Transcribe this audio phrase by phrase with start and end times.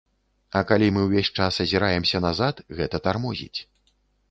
[0.59, 3.59] А калі мы ўвесь час азіраемся назад, гэта тармозіць.